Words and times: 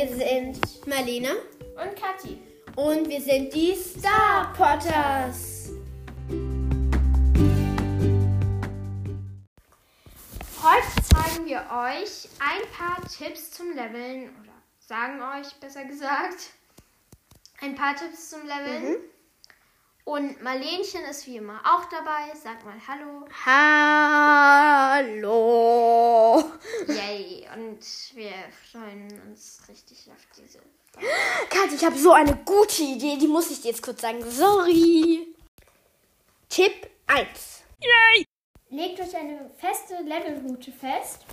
Wir 0.00 0.08
sind 0.08 0.86
Marlene 0.86 1.36
und 1.76 1.94
Kathi. 1.94 2.38
und 2.74 3.06
wir 3.06 3.20
sind 3.20 3.52
die 3.52 3.74
Star 3.74 4.50
Potters. 4.54 5.72
Heute 10.62 10.86
zeigen 11.06 11.44
wir 11.44 11.58
euch 11.70 12.30
ein 12.38 12.62
paar 12.72 13.06
Tipps 13.10 13.50
zum 13.50 13.74
Leveln 13.74 14.30
oder 14.40 14.54
sagen 14.78 15.20
euch 15.20 15.52
besser 15.60 15.84
gesagt 15.84 16.48
ein 17.60 17.74
paar 17.74 17.94
Tipps 17.94 18.30
zum 18.30 18.46
Leveln. 18.46 18.96
Und 20.04 20.42
Marlenchen 20.42 21.04
ist 21.10 21.26
wie 21.26 21.36
immer 21.36 21.60
auch 21.62 21.84
dabei. 21.90 22.32
Sag 22.42 22.64
mal 22.64 22.80
Hallo. 22.88 23.28
Hallo. 25.04 26.52
Yay. 27.50 27.56
Und 27.56 27.80
wir 28.14 28.32
freuen 28.70 29.08
uns 29.28 29.62
richtig 29.68 30.10
auf 30.10 30.26
diese. 30.36 30.58
Kat, 31.48 31.72
ich 31.72 31.84
habe 31.84 31.96
so 31.96 32.12
eine 32.12 32.36
gute 32.44 32.82
Idee, 32.82 33.16
die 33.16 33.28
muss 33.28 33.50
ich 33.50 33.60
dir 33.60 33.68
jetzt 33.68 33.82
kurz 33.82 34.00
sagen. 34.00 34.28
Sorry. 34.28 35.34
Tipp 36.48 36.90
1. 37.06 37.62
Legt 38.70 39.00
euch 39.00 39.16
eine 39.16 39.50
feste 39.56 40.02
Levelroute 40.02 40.72
fest. 40.72 41.24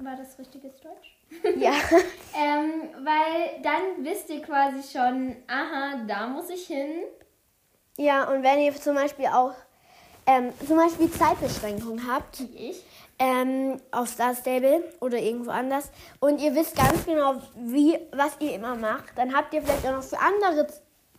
War 0.00 0.16
das 0.16 0.38
richtiges 0.38 0.72
Deutsch? 0.80 1.16
Ja. 1.56 1.72
Ähm, 2.40 2.90
weil 3.04 3.60
dann 3.62 4.04
wisst 4.04 4.30
ihr 4.30 4.40
quasi 4.40 4.80
schon, 4.96 5.34
aha, 5.48 6.04
da 6.06 6.28
muss 6.28 6.50
ich 6.50 6.68
hin. 6.68 7.02
Ja, 7.96 8.30
und 8.30 8.44
wenn 8.44 8.60
ihr 8.60 8.72
zum 8.76 8.94
Beispiel 8.94 9.26
auch 9.26 9.54
ähm, 10.28 10.52
zum 10.66 10.76
Beispiel 10.76 11.10
Zeitbeschränkungen 11.10 12.06
habt, 12.12 12.40
Wie 12.40 12.70
ich. 12.70 12.82
ähm, 13.18 13.80
auf 13.90 14.08
Star 14.08 14.34
Stable 14.34 14.84
oder 15.00 15.18
irgendwo 15.18 15.50
anders 15.50 15.90
und 16.20 16.40
ihr 16.40 16.54
wisst 16.54 16.76
ganz 16.76 17.04
genau, 17.06 17.36
wie, 17.56 17.98
was 18.12 18.32
ihr 18.40 18.54
immer 18.54 18.74
macht, 18.76 19.16
dann 19.16 19.34
habt 19.34 19.52
ihr 19.54 19.62
vielleicht 19.62 19.86
auch 19.86 19.92
noch 19.92 20.02
für 20.04 20.18
andere 20.20 20.66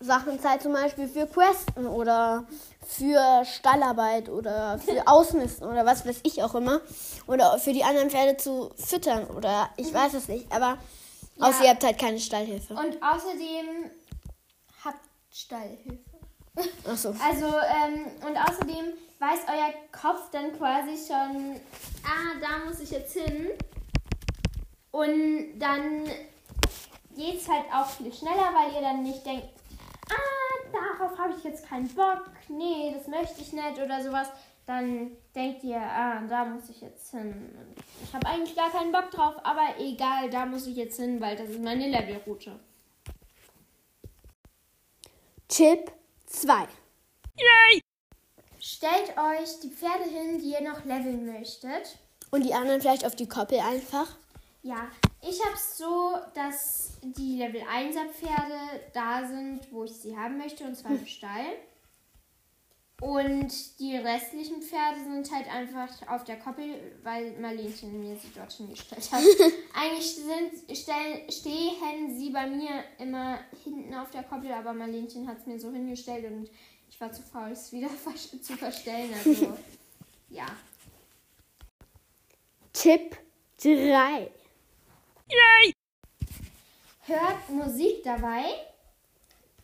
Sachen 0.01 0.39
Zeit, 0.39 0.61
zum 0.61 0.71
Beispiel 0.71 1.09
für 1.09 1.27
Questen 1.27 1.85
oder 1.85 2.45
für 2.87 3.43
Stallarbeit 3.43 4.29
oder 4.29 4.79
für 4.79 5.01
Ausmisten 5.07 5.67
oder 5.67 5.85
was 5.85 6.05
weiß 6.07 6.21
ich 6.23 6.41
auch 6.41 6.55
immer. 6.55 6.79
Oder 7.27 7.59
für 7.59 7.73
die 7.73 7.83
anderen 7.83 8.09
Pferde 8.09 8.37
zu 8.37 8.69
füttern 8.77 9.25
oder 9.35 9.69
ich 9.75 9.93
weiß 9.93 10.13
es 10.13 10.29
nicht, 10.29 10.49
aber 10.53 10.77
Ja. 11.35 11.47
außer 11.49 11.63
ihr 11.65 11.69
habt 11.71 11.83
halt 11.83 11.99
keine 11.99 12.17
Stallhilfe. 12.19 12.73
Und 12.75 12.97
außerdem 13.03 13.91
habt 14.85 14.99
Stallhilfe. 15.33 15.99
Achso. 16.85 17.13
Also, 17.23 17.45
ähm, 17.45 18.05
und 18.27 18.37
außerdem 18.37 18.93
weiß 19.19 19.39
euer 19.47 19.73
Kopf 19.91 20.29
dann 20.31 20.57
quasi 20.57 20.95
schon, 20.95 21.59
ah, 22.03 22.39
da 22.41 22.65
muss 22.65 22.79
ich 22.79 22.91
jetzt 22.91 23.13
hin. 23.13 23.49
Und 24.91 25.59
dann 25.59 26.05
geht 27.15 27.41
es 27.41 27.47
halt 27.47 27.65
auch 27.73 27.85
viel 27.85 28.13
schneller, 28.13 28.53
weil 28.53 28.73
ihr 28.75 28.81
dann 28.81 29.03
nicht 29.03 29.25
denkt, 29.25 29.47
ah, 30.09 30.71
darauf 30.71 31.17
habe 31.17 31.33
ich 31.37 31.43
jetzt 31.43 31.67
keinen 31.67 31.87
Bock, 31.89 32.29
nee, 32.47 32.93
das 32.95 33.07
möchte 33.07 33.41
ich 33.41 33.53
nicht 33.53 33.79
oder 33.83 34.01
sowas. 34.01 34.29
Dann 34.65 35.11
denkt 35.35 35.63
ihr, 35.63 35.81
ah, 35.81 36.21
da 36.29 36.45
muss 36.45 36.69
ich 36.69 36.81
jetzt 36.81 37.11
hin. 37.11 37.49
Ich 38.03 38.13
habe 38.13 38.27
eigentlich 38.27 38.55
gar 38.55 38.69
keinen 38.71 38.91
Bock 38.91 39.09
drauf, 39.11 39.35
aber 39.43 39.79
egal, 39.79 40.29
da 40.29 40.45
muss 40.45 40.67
ich 40.67 40.75
jetzt 40.75 40.99
hin, 40.99 41.19
weil 41.19 41.35
das 41.35 41.49
ist 41.49 41.61
meine 41.61 41.87
Levelroute. 41.87 42.59
Tipp 45.47 45.91
2. 46.29 46.67
Stellt 48.59 49.17
euch 49.17 49.59
die 49.63 49.69
Pferde 49.69 50.03
hin, 50.03 50.39
die 50.39 50.51
ihr 50.51 50.61
noch 50.61 50.85
leveln 50.85 51.25
möchtet. 51.25 51.97
Und 52.29 52.45
die 52.45 52.53
anderen 52.53 52.81
vielleicht 52.81 53.05
auf 53.05 53.15
die 53.15 53.27
Koppel 53.27 53.59
einfach. 53.59 54.15
Ja, 54.61 54.89
ich 55.21 55.43
habe 55.43 55.55
es 55.55 55.77
so, 55.77 56.17
dass 56.35 56.91
die 57.01 57.37
Level 57.37 57.61
1er 57.61 58.09
Pferde 58.11 58.83
da 58.93 59.27
sind, 59.27 59.71
wo 59.71 59.85
ich 59.85 59.93
sie 59.93 60.15
haben 60.15 60.37
möchte, 60.37 60.65
und 60.65 60.75
zwar 60.75 60.91
im 60.91 61.05
Stall. 61.07 61.57
Und 63.01 63.79
die 63.79 63.95
restlichen 63.95 64.61
Pferde 64.61 65.01
sind 65.01 65.31
halt 65.31 65.47
einfach 65.47 65.89
auf 66.09 66.25
der 66.25 66.37
Koppel, 66.37 66.97
weil 67.01 67.31
Marlenchen 67.39 67.97
mir 67.99 68.15
sie 68.17 68.27
dort 68.35 68.51
hingestellt 68.51 69.09
hat. 69.11 69.21
Eigentlich 69.73 70.15
sind, 70.15 70.77
stellen, 70.77 71.31
stehen 71.31 72.19
sie 72.19 72.29
bei 72.29 72.45
mir 72.47 72.83
immer 72.97 73.39
hinten 73.63 73.93
auf 73.95 74.11
der 74.11 74.23
Koppel, 74.23 74.51
aber 74.51 74.73
Marlenchen 74.73 75.27
hat 75.29 75.37
es 75.39 75.45
mir 75.45 75.57
so 75.57 75.71
hingestellt 75.71 76.25
und 76.29 76.49
ich 76.89 76.99
war 76.99 77.11
zu 77.11 77.21
faul, 77.21 77.51
es 77.51 77.71
wieder 77.71 77.89
zu 78.41 78.57
verstellen. 78.57 79.13
Also, 79.13 79.57
ja. 80.29 80.45
Tipp 82.73 83.17
3. 83.61 84.29
hört 87.09 87.49
Musik 87.49 88.03
dabei 88.03 88.43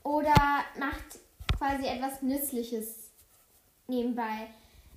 oder 0.03 0.33
macht 0.79 1.19
quasi 1.57 1.85
etwas 1.85 2.21
Nützliches 2.21 3.04
nebenbei. 3.87 4.49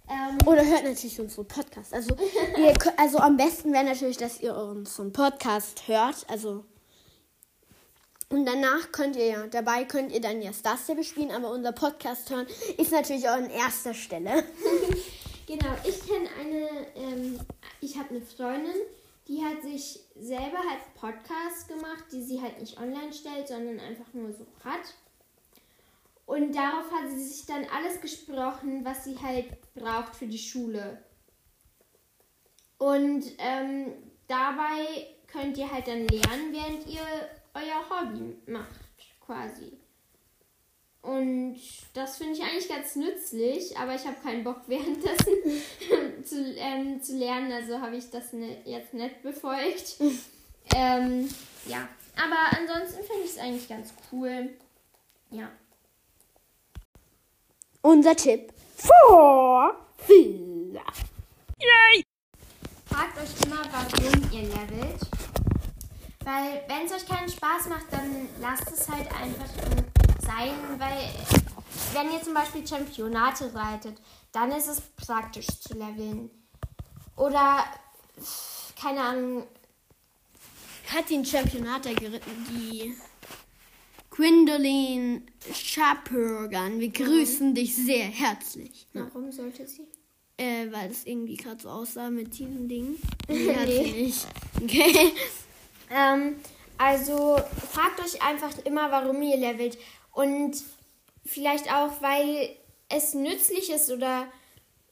Ähm, 0.08 0.38
Oder 0.46 0.64
hört 0.64 0.84
natürlich 0.84 1.20
unseren 1.20 1.46
Podcast. 1.46 1.92
Also, 1.92 2.16
ihr, 2.56 2.74
also 2.96 3.18
am 3.18 3.36
besten 3.36 3.72
wäre 3.72 3.84
natürlich, 3.84 4.16
dass 4.16 4.40
ihr 4.40 4.56
unseren 4.56 5.12
Podcast 5.12 5.86
hört. 5.86 6.24
Also 6.28 6.64
und 8.30 8.44
danach 8.44 8.92
könnt 8.92 9.16
ihr 9.16 9.26
ja, 9.26 9.46
dabei 9.46 9.84
könnt 9.84 10.12
ihr 10.12 10.20
dann 10.20 10.42
ja 10.42 10.52
Star 10.52 10.76
Stable 10.76 11.04
spielen, 11.04 11.30
aber 11.30 11.50
unser 11.50 11.72
Podcast 11.72 12.28
hören 12.28 12.46
ist 12.76 12.92
natürlich 12.92 13.26
auch 13.26 13.34
an 13.34 13.48
erster 13.48 13.94
Stelle. 13.94 14.44
genau, 15.46 15.74
ich 15.82 16.06
kenne 16.06 16.28
eine, 16.38 16.68
ähm, 16.94 17.40
ich 17.80 17.96
habe 17.96 18.10
eine 18.10 18.20
Freundin, 18.20 18.74
die 19.28 19.42
hat 19.42 19.62
sich 19.62 20.00
selber 20.14 20.58
halt 20.58 20.94
Podcast 20.94 21.68
gemacht, 21.68 22.04
die 22.12 22.22
sie 22.22 22.42
halt 22.42 22.60
nicht 22.60 22.78
online 22.78 23.14
stellt, 23.14 23.48
sondern 23.48 23.80
einfach 23.80 24.12
nur 24.12 24.30
so 24.32 24.46
hat. 24.62 24.94
Und 26.28 26.54
darauf 26.54 26.92
hat 26.92 27.08
sie 27.08 27.24
sich 27.24 27.46
dann 27.46 27.64
alles 27.74 28.02
gesprochen, 28.02 28.84
was 28.84 29.04
sie 29.04 29.16
halt 29.18 29.46
braucht 29.72 30.14
für 30.14 30.26
die 30.26 30.38
Schule. 30.38 31.02
Und 32.76 33.24
ähm, 33.38 33.94
dabei 34.26 35.06
könnt 35.26 35.56
ihr 35.56 35.72
halt 35.72 35.88
dann 35.88 36.06
lernen, 36.06 36.52
während 36.52 36.86
ihr 36.86 37.00
euer 37.54 37.82
Hobby 37.88 38.36
macht, 38.46 38.68
quasi. 39.24 39.78
Und 41.00 41.58
das 41.94 42.18
finde 42.18 42.34
ich 42.34 42.42
eigentlich 42.42 42.68
ganz 42.68 42.94
nützlich, 42.94 43.78
aber 43.78 43.94
ich 43.94 44.04
habe 44.04 44.20
keinen 44.22 44.44
Bock 44.44 44.60
währenddessen 44.66 45.32
zu, 46.24 46.54
ähm, 46.56 47.02
zu 47.02 47.16
lernen, 47.16 47.52
also 47.52 47.80
habe 47.80 47.96
ich 47.96 48.10
das 48.10 48.34
ne, 48.34 48.58
jetzt 48.66 48.92
nicht 48.92 49.22
befolgt. 49.22 49.96
ähm, 50.76 51.26
ja, 51.64 51.88
aber 52.22 52.58
ansonsten 52.58 53.02
finde 53.02 53.24
ich 53.24 53.30
es 53.30 53.38
eigentlich 53.38 53.66
ganz 53.66 53.94
cool. 54.12 54.50
Ja. 55.30 55.50
Unser 57.82 58.16
Tipp 58.16 58.52
for 58.76 59.74
Villa. 60.06 60.82
Fragt 62.86 63.18
euch 63.18 63.46
immer, 63.46 63.62
warum 63.70 64.32
ihr 64.32 64.42
levelt. 64.42 65.00
Weil, 66.24 66.62
wenn 66.66 66.86
es 66.86 66.92
euch 66.92 67.06
keinen 67.06 67.28
Spaß 67.28 67.68
macht, 67.68 67.86
dann 67.92 68.28
lasst 68.40 68.70
es 68.70 68.88
halt 68.88 69.06
einfach 69.12 69.46
sein. 70.20 70.50
Weil, 70.76 71.08
wenn 71.92 72.12
ihr 72.12 72.22
zum 72.22 72.34
Beispiel 72.34 72.66
Championate 72.66 73.54
reitet, 73.54 74.00
dann 74.32 74.50
ist 74.52 74.68
es 74.68 74.80
praktisch 74.80 75.46
zu 75.46 75.74
leveln. 75.74 76.30
Oder, 77.16 77.64
keine 78.80 79.00
Ahnung, 79.00 79.46
Hat 80.94 81.10
den 81.10 81.24
Championata 81.24 81.92
geritten, 81.92 82.46
die 82.50 82.96
Gwendolyn 84.18 85.22
Schapurgan. 85.54 86.80
Wir 86.80 86.90
grüßen 86.90 87.54
dich 87.54 87.76
sehr 87.76 88.02
herzlich. 88.02 88.88
warum 88.92 89.30
sollte 89.30 89.64
sie? 89.64 89.86
Äh, 90.36 90.72
weil 90.72 90.90
es 90.90 91.06
irgendwie 91.06 91.36
gerade 91.36 91.62
so 91.62 91.68
aussah 91.68 92.10
mit 92.10 92.36
diesem 92.36 92.66
Ding. 92.66 92.96
Nee, 93.28 93.54
hat 93.54 93.68
sie 93.68 93.92
nicht. 93.92 94.26
Okay. 94.60 95.12
Ähm, 95.88 96.34
also 96.78 97.36
fragt 97.70 98.00
euch 98.00 98.20
einfach 98.20 98.50
immer, 98.64 98.90
warum 98.90 99.22
ihr 99.22 99.36
levelt. 99.36 99.78
Und 100.10 100.64
vielleicht 101.24 101.72
auch, 101.72 102.02
weil 102.02 102.56
es 102.88 103.14
nützlich 103.14 103.70
ist 103.70 103.88
oder 103.88 104.26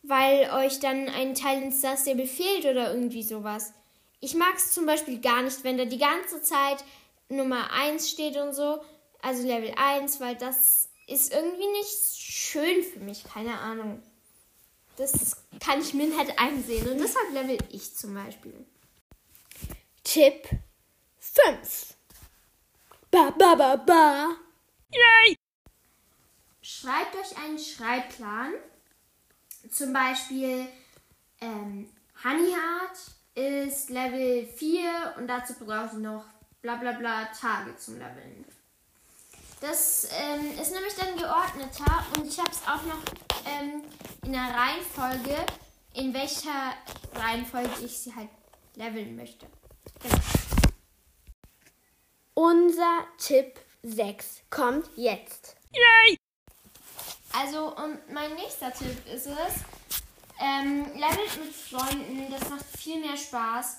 weil 0.04 0.48
euch 0.50 0.78
dann 0.78 1.08
ein 1.08 1.34
Teil 1.34 1.64
ins 1.64 1.78
Star 1.78 1.96
Stable 1.96 2.28
fehlt 2.28 2.64
oder 2.64 2.94
irgendwie 2.94 3.24
sowas. 3.24 3.72
Ich 4.20 4.36
mag 4.36 4.54
es 4.56 4.70
zum 4.70 4.86
Beispiel 4.86 5.20
gar 5.20 5.42
nicht, 5.42 5.64
wenn 5.64 5.78
da 5.78 5.84
die 5.84 5.98
ganze 5.98 6.42
Zeit 6.42 6.84
Nummer 7.28 7.72
1 7.72 8.08
steht 8.08 8.36
und 8.36 8.54
so. 8.54 8.78
Also 9.26 9.42
Level 9.42 9.74
1, 9.76 10.20
weil 10.20 10.36
das 10.36 10.88
ist 11.08 11.32
irgendwie 11.32 11.66
nicht 11.66 12.16
schön 12.16 12.84
für 12.84 13.00
mich. 13.00 13.24
Keine 13.24 13.58
Ahnung. 13.58 14.00
Das 14.98 15.42
kann 15.58 15.80
ich 15.80 15.94
mir 15.94 16.06
nicht 16.06 16.38
einsehen. 16.38 16.88
Und 16.88 16.98
deshalb 16.98 17.32
level 17.32 17.58
ich 17.72 17.96
zum 17.96 18.14
Beispiel. 18.14 18.54
Tipp 20.04 20.48
5. 21.18 21.94
Ba, 23.10 23.30
ba, 23.36 23.56
ba, 23.56 23.74
ba. 23.74 24.36
Schreibt 26.62 27.16
euch 27.16 27.36
einen 27.36 27.58
Schreibplan. 27.58 28.52
Zum 29.72 29.92
Beispiel 29.92 30.68
ähm, 31.40 31.90
Honeyheart 32.22 32.98
ist 33.34 33.90
Level 33.90 34.46
4 34.46 35.14
und 35.18 35.26
dazu 35.26 35.54
braucht 35.54 35.94
ihr 35.94 35.98
noch 35.98 36.24
bla 36.62 36.76
bla 36.76 36.92
bla 36.92 37.24
Tage 37.24 37.76
zum 37.76 37.98
Leveln. 37.98 38.44
Das 39.60 40.08
ähm, 40.12 40.58
ist 40.60 40.72
nämlich 40.72 40.94
dann 40.94 41.16
geordneter 41.16 42.04
und 42.16 42.26
ich 42.26 42.38
habe 42.38 42.50
es 42.50 42.60
auch 42.62 42.82
noch 42.82 43.02
ähm, 43.46 43.82
in 44.24 44.32
der 44.32 44.42
Reihenfolge, 44.42 45.46
in 45.94 46.12
welcher 46.12 46.74
Reihenfolge 47.14 47.70
ich 47.84 47.98
sie 47.98 48.14
halt 48.14 48.28
leveln 48.74 49.16
möchte. 49.16 49.46
Genau. 50.02 50.16
Unser 52.34 53.06
Tipp 53.16 53.58
6 53.82 54.42
kommt 54.50 54.90
jetzt. 54.96 55.56
Also, 57.32 57.74
und 57.76 58.12
mein 58.12 58.34
nächster 58.34 58.72
Tipp 58.72 59.06
ist 59.06 59.26
es, 59.26 59.54
ähm, 60.38 60.84
levelt 60.94 61.44
mit 61.44 61.54
Freunden, 61.54 62.30
das 62.30 62.48
macht 62.50 62.64
viel 62.78 63.00
mehr 63.00 63.16
Spaß. 63.16 63.78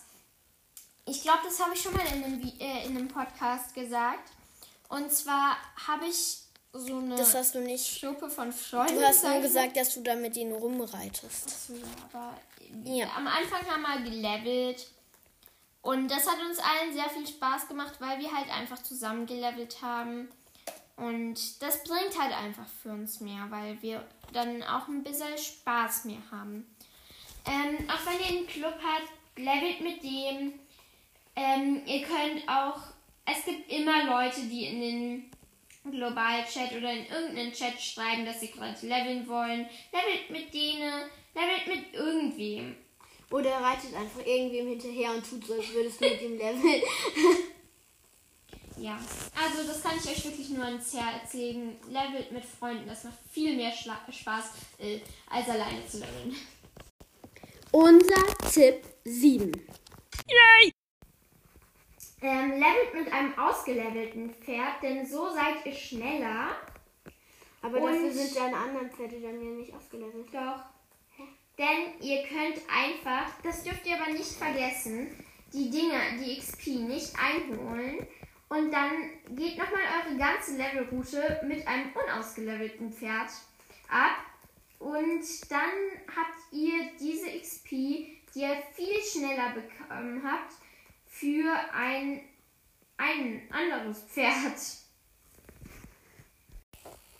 Ich 1.05 1.21
glaube, 1.21 1.39
das 1.45 1.59
habe 1.59 1.73
ich 1.73 1.81
schon 1.81 1.93
mal 1.93 2.05
in 2.07 2.23
einem, 2.23 2.41
äh, 2.59 2.85
in 2.85 2.97
einem 2.97 3.07
Podcast 3.07 3.73
gesagt. 3.73 4.31
Und 4.89 5.11
zwar 5.11 5.57
habe 5.87 6.05
ich 6.07 6.39
so 6.73 6.97
eine 6.97 7.15
Das 7.15 7.33
hast 7.33 7.55
du 7.55 7.59
nicht. 7.59 8.01
Gruppe 8.01 8.29
von 8.29 8.51
Freunden. 8.51 8.95
Du 8.95 9.05
hast 9.05 9.23
nur 9.23 9.39
gesagt, 9.41 9.75
dass 9.77 9.93
du 9.93 10.01
da 10.01 10.15
mit 10.15 10.35
ihnen 10.37 10.53
rumreitest. 10.53 11.47
Achso, 11.47 11.73
ja, 11.73 11.85
aber 12.11 12.33
Ja. 12.83 13.07
am 13.15 13.27
Anfang 13.27 13.65
haben 13.65 13.81
wir 14.03 14.09
gelevelt. 14.09 14.87
Und 15.81 16.09
das 16.09 16.27
hat 16.27 16.37
uns 16.47 16.59
allen 16.59 16.93
sehr 16.93 17.09
viel 17.09 17.25
Spaß 17.25 17.67
gemacht, 17.67 17.95
weil 17.99 18.19
wir 18.19 18.31
halt 18.35 18.49
einfach 18.49 18.81
zusammen 18.83 19.25
gelevelt 19.25 19.81
haben. 19.81 20.27
Und 20.97 21.61
das 21.61 21.83
bringt 21.83 22.19
halt 22.19 22.33
einfach 22.35 22.65
für 22.81 22.89
uns 22.89 23.19
mehr, 23.21 23.45
weil 23.49 23.81
wir 23.81 24.05
dann 24.33 24.63
auch 24.63 24.87
ein 24.87 25.03
bisschen 25.03 25.37
Spaß 25.37 26.05
mehr 26.05 26.21
haben. 26.31 26.65
Ähm, 27.45 27.87
auch 27.89 28.05
wenn 28.05 28.19
ihr 28.19 28.39
einen 28.39 28.47
Club 28.47 28.73
habt, 28.83 29.09
levelt 29.37 29.79
mit 29.81 30.03
dem. 30.03 30.59
Ähm, 31.35 31.81
ihr 31.85 32.01
könnt 32.05 32.49
auch, 32.49 32.79
es 33.29 33.43
gibt 33.45 33.71
immer 33.71 34.05
Leute, 34.05 34.41
die 34.41 34.65
in 34.65 34.81
den 34.81 35.31
Global-Chat 35.91 36.71
oder 36.77 36.91
in 36.91 37.05
irgendeinen 37.05 37.53
Chat 37.53 37.79
schreiben, 37.79 38.25
dass 38.25 38.39
sie 38.39 38.51
gerade 38.51 38.75
leveln 38.81 39.27
wollen. 39.27 39.67
Levelt 39.91 40.29
mit 40.29 40.53
denen, 40.53 41.09
levelt 41.35 41.67
mit 41.67 41.93
irgendwem. 41.93 42.75
Oder 43.29 43.49
er 43.49 43.61
reitet 43.61 43.93
einfach 43.93 44.25
irgendwem 44.25 44.69
hinterher 44.69 45.11
und 45.11 45.29
tut 45.29 45.45
so, 45.45 45.53
als 45.55 45.73
würdest 45.73 46.01
du 46.01 46.09
mit 46.09 46.21
ihm 46.21 46.37
leveln. 46.37 46.81
Ja, 48.79 48.99
also 49.35 49.67
das 49.67 49.81
kann 49.81 49.97
ich 49.97 50.07
euch 50.07 50.23
wirklich 50.23 50.49
nur 50.49 50.63
ans 50.63 50.93
Herz 50.93 51.33
legen. 51.33 51.77
Levelt 51.89 52.31
mit 52.31 52.45
Freunden, 52.45 52.87
das 52.87 53.05
macht 53.05 53.17
viel 53.31 53.55
mehr 53.55 53.71
Schla 53.71 53.99
Spaß, 54.09 54.51
äh, 54.77 54.99
als 55.31 55.49
alleine 55.49 55.85
zu 55.87 55.97
leveln. 55.97 56.35
Unser 57.71 58.23
Tipp 58.51 58.83
7. 59.03 59.51
Ähm, 62.21 62.51
levelt 62.53 62.93
mit 62.95 63.13
einem 63.13 63.37
ausgelevelten 63.37 64.33
Pferd, 64.33 64.81
denn 64.81 65.05
so 65.05 65.29
seid 65.29 65.65
ihr 65.65 65.73
schneller. 65.73 66.55
Aber 67.61 67.77
Und- 67.79 67.93
dafür 67.93 68.11
sind 68.11 68.35
deine 68.35 68.57
anderen 68.57 68.89
Pferde 68.91 69.19
dann 69.21 69.39
ja 69.41 69.51
nicht 69.51 69.73
ausgelevelt. 69.73 70.27
Doch. 70.33 70.63
Denn 71.57 71.99
ihr 72.01 72.23
könnt 72.23 72.61
einfach, 72.71 73.31
das 73.43 73.63
dürft 73.63 73.85
ihr 73.85 73.99
aber 74.01 74.11
nicht 74.11 74.31
vergessen, 74.31 75.09
die 75.53 75.69
Dinger, 75.69 75.99
die 76.19 76.37
XP 76.39 76.67
nicht 76.87 77.13
einholen. 77.19 78.05
Und 78.49 78.71
dann 78.71 78.91
geht 79.35 79.57
nochmal 79.57 79.81
eure 80.05 80.17
ganze 80.17 80.55
Levelroute 80.55 81.41
mit 81.45 81.67
einem 81.67 81.91
unausgelevelten 81.93 82.93
Pferd 82.93 83.29
ab. 83.89 84.17
Und 84.79 85.23
dann 85.51 85.69
habt 86.15 86.37
ihr 86.53 86.91
diese 86.99 87.27
XP, 87.39 87.69
die 88.33 88.41
ihr 88.41 88.55
viel 88.73 89.01
schneller 89.03 89.53
bekommen 89.53 90.21
habt, 90.23 90.53
für 91.19 91.51
ein, 91.73 92.21
ein 92.97 93.49
anderes 93.51 94.03
Pferd. 94.03 94.53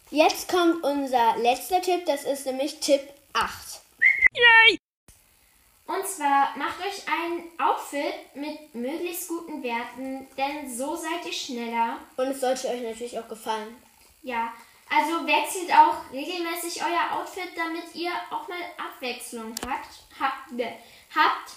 Jetzt 0.09 0.49
kommt 0.49 0.83
unser 0.83 1.37
letzter 1.37 1.81
Tipp, 1.81 2.05
das 2.05 2.23
ist 2.23 2.45
nämlich 2.45 2.79
Tipp 2.79 3.01
8. 3.33 3.81
Und 5.85 6.05
zwar 6.05 6.55
macht 6.57 6.79
euch 6.81 7.03
ein 7.07 7.43
Outfit 7.59 8.35
mit 8.35 8.75
möglichst 8.75 9.27
guten 9.29 9.63
Werten, 9.63 10.27
denn 10.37 10.69
so 10.69 10.95
seid 10.95 11.25
ihr 11.25 11.33
schneller. 11.33 11.97
Und 12.17 12.27
es 12.27 12.41
sollte 12.41 12.67
euch 12.67 12.81
natürlich 12.81 13.17
auch 13.17 13.27
gefallen. 13.27 13.75
Ja, 14.21 14.53
also 14.89 15.25
wechselt 15.25 15.71
auch 15.71 16.11
regelmäßig 16.11 16.81
euer 16.83 17.19
Outfit, 17.19 17.49
damit 17.55 17.95
ihr 17.95 18.11
auch 18.29 18.47
mal 18.47 18.59
Abwechslung 18.77 19.55
habt. 19.65 19.87
Habt, 20.19 20.51
habt 21.15 21.51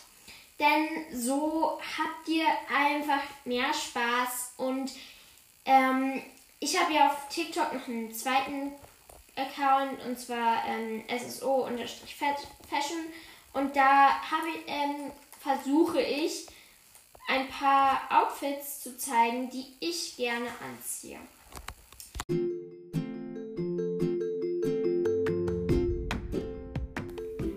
denn 0.61 1.07
so 1.12 1.81
habt 1.99 2.29
ihr 2.29 2.47
einfach 2.73 3.23
mehr 3.45 3.73
Spaß. 3.73 4.53
Und 4.59 4.93
ähm, 5.65 6.23
ich 6.61 6.79
habe 6.79 6.93
ja 6.93 7.09
auf 7.09 7.29
TikTok 7.31 7.73
noch 7.73 7.89
einen 7.89 8.12
zweiten 8.12 8.73
Account 9.37 10.05
und 10.05 10.19
zwar 10.19 10.65
ähm, 10.67 11.03
SSO-Fashion. 11.09 12.99
Und 13.55 13.75
da 13.75 14.21
ich, 14.55 14.62
ähm, 14.67 15.11
versuche 15.41 16.01
ich 16.01 16.47
ein 17.29 17.49
paar 17.49 18.03
Outfits 18.11 18.81
zu 18.83 18.97
zeigen, 18.99 19.51
die 19.51 19.65
ich 19.81 20.17
gerne 20.17 20.49
anziehe. 20.62 21.19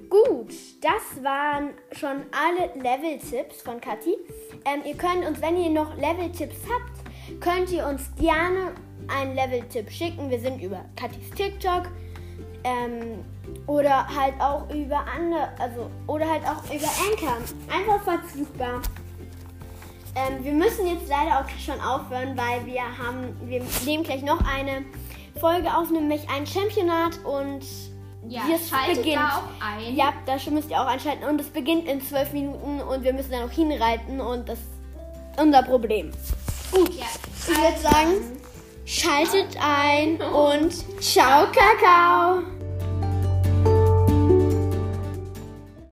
Gut, 0.09 0.53
das 0.81 1.23
waren 1.23 1.73
schon 2.03 2.25
alle 2.33 2.67
Level-Tipps 2.83 3.61
von 3.61 3.79
Kathi. 3.79 4.17
Ähm, 4.65 4.81
ihr 4.85 4.95
könnt 4.95 5.25
uns, 5.25 5.41
wenn 5.41 5.55
ihr 5.55 5.69
noch 5.69 5.95
Level-Tipps 5.95 6.57
habt, 6.67 7.39
könnt 7.39 7.71
ihr 7.71 7.87
uns 7.87 8.09
gerne 8.19 8.73
einen 9.07 9.35
Level-Tipp 9.35 9.89
schicken. 9.89 10.29
Wir 10.29 10.39
sind 10.39 10.61
über 10.61 10.83
Kathis 10.97 11.29
TikTok 11.29 11.83
ähm, 12.65 13.23
oder 13.67 14.05
halt 14.05 14.33
auch 14.39 14.69
über 14.69 15.05
andere, 15.15 15.47
also 15.59 15.89
oder 16.07 16.29
halt 16.29 16.43
auch 16.43 16.65
über 16.65 16.89
Anchor. 17.09 17.37
Einfach 17.73 18.03
verfügbar. 18.03 18.81
Ähm, 20.15 20.43
wir 20.43 20.53
müssen 20.53 20.85
jetzt 20.85 21.07
leider 21.07 21.39
auch 21.39 21.49
schon 21.57 21.79
aufhören, 21.79 22.37
weil 22.37 22.65
wir 22.65 22.81
haben, 22.81 23.33
wir 23.45 23.63
nehmen 23.85 24.03
gleich 24.03 24.23
noch 24.23 24.41
eine 24.45 24.83
Folge 25.39 25.73
auf, 25.73 25.89
nämlich 25.89 26.27
ein 26.29 26.45
Championat 26.45 27.17
und 27.23 27.65
Ja, 28.27 28.41
es 28.55 28.69
schaltet 28.69 28.97
beginnt. 28.97 29.15
da 29.17 29.27
auch 29.37 29.77
ein. 29.77 29.95
Ja, 29.95 30.13
da 30.25 30.37
müsst 30.51 30.69
ihr 30.69 30.79
auch 30.81 30.85
einschalten 30.87 31.23
und 31.25 31.39
es 31.41 31.49
beginnt 31.49 31.87
in 31.87 32.01
zwölf 32.01 32.31
Minuten 32.31 32.81
und 32.81 33.03
wir 33.03 33.13
müssen 33.13 33.31
dann 33.31 33.43
auch 33.43 33.51
hinreiten 33.51 34.21
und 34.21 34.47
das 34.47 34.59
ist 34.59 35.41
unser 35.41 35.63
Problem. 35.63 36.11
Gut, 36.71 36.93
Ja. 36.93 37.05
ich 37.37 37.47
würde 37.49 37.79
sagen, 37.79 38.39
schaltet 38.85 39.57
ein 39.61 40.21
und 40.21 40.73
ciao 41.03 41.45
Kakao. 41.51 42.43